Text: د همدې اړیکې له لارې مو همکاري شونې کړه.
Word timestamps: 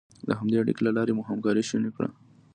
د 0.27 0.29
همدې 0.39 0.57
اړیکې 0.61 0.83
له 0.87 0.91
لارې 0.97 1.11
مو 1.17 1.27
همکاري 1.29 1.63
شونې 1.69 1.91
کړه. 1.95 2.09